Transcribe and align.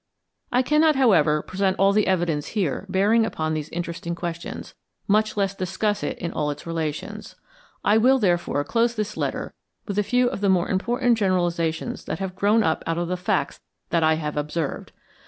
I 0.51 0.63
cannot, 0.63 0.95
however, 0.95 1.43
present 1.43 1.75
all 1.77 1.91
the 1.93 2.07
evidence 2.07 2.47
here 2.57 2.87
bearing 2.89 3.23
upon 3.23 3.53
these 3.53 3.69
interesting 3.69 4.15
questions, 4.15 4.73
much 5.07 5.37
less 5.37 5.53
discuss 5.53 6.01
it 6.01 6.17
in 6.17 6.33
all 6.33 6.49
its 6.49 6.65
relations. 6.65 7.35
I 7.85 7.99
will, 7.99 8.17
therefore, 8.17 8.63
close 8.63 8.95
this 8.95 9.15
letter 9.15 9.53
with 9.87 9.99
a 9.99 10.03
few 10.03 10.27
of 10.27 10.41
the 10.41 10.49
more 10.49 10.69
important 10.69 11.19
generalizations 11.19 12.05
that 12.05 12.17
have 12.17 12.35
grown 12.35 12.63
up 12.63 12.83
out 12.87 12.97
of 12.97 13.09
the 13.09 13.15
facts 13.15 13.59
that 13.91 14.01
I 14.01 14.15
have 14.15 14.37
observed. 14.37 14.91